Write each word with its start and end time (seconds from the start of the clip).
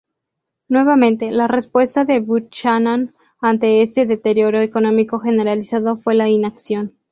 Nuevamente, 0.67 1.29
la 1.29 1.47
respuesta 1.47 2.05
de 2.05 2.21
Buchanan 2.21 3.13
ante 3.39 3.83
este 3.83 4.07
deterioro 4.07 4.59
económico 4.59 5.19
generalizado 5.19 5.95
fue 5.95 6.15
la 6.15 6.27
inacción. 6.27 6.95